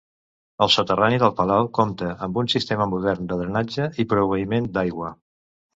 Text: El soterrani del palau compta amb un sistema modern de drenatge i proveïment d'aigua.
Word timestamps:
El 0.65 0.71
soterrani 0.75 1.19
del 1.25 1.33
palau 1.41 1.69
compta 1.79 2.09
amb 2.29 2.41
un 2.43 2.49
sistema 2.55 2.91
modern 2.95 3.31
de 3.35 3.41
drenatge 3.45 3.91
i 4.05 4.09
proveïment 4.17 4.73
d'aigua. 4.79 5.17